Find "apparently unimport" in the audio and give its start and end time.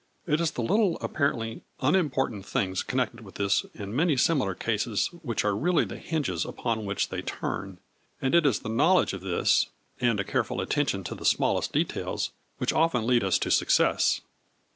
0.99-2.33